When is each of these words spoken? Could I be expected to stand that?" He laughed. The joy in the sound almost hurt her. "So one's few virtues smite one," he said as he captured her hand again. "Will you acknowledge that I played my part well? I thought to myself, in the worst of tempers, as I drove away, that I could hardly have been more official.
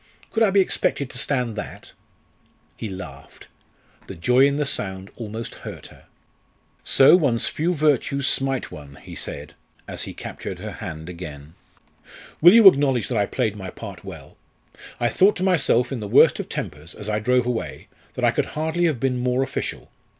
Could 0.31 0.41
I 0.41 0.49
be 0.49 0.61
expected 0.61 1.11
to 1.11 1.19
stand 1.19 1.55
that?" 1.57 1.91
He 2.75 2.89
laughed. 2.89 3.47
The 4.07 4.15
joy 4.15 4.47
in 4.47 4.55
the 4.55 4.65
sound 4.65 5.11
almost 5.15 5.53
hurt 5.61 5.89
her. 5.89 6.05
"So 6.83 7.15
one's 7.15 7.45
few 7.47 7.75
virtues 7.75 8.25
smite 8.25 8.71
one," 8.71 8.95
he 8.95 9.13
said 9.13 9.53
as 9.87 10.01
he 10.01 10.15
captured 10.15 10.57
her 10.57 10.71
hand 10.71 11.07
again. 11.07 11.53
"Will 12.41 12.53
you 12.53 12.67
acknowledge 12.67 13.09
that 13.09 13.17
I 13.19 13.27
played 13.27 13.55
my 13.55 13.69
part 13.69 14.03
well? 14.03 14.37
I 14.99 15.07
thought 15.07 15.35
to 15.35 15.43
myself, 15.43 15.91
in 15.91 15.99
the 15.99 16.07
worst 16.07 16.39
of 16.39 16.49
tempers, 16.49 16.95
as 16.95 17.07
I 17.07 17.19
drove 17.19 17.45
away, 17.45 17.87
that 18.15 18.25
I 18.25 18.31
could 18.31 18.45
hardly 18.57 18.85
have 18.85 18.99
been 18.99 19.17
more 19.19 19.43
official. 19.43 19.91